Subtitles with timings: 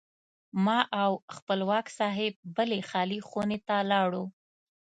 [0.65, 4.23] ما او خپلواک صاحب بلې خالي خونې ته لاړو.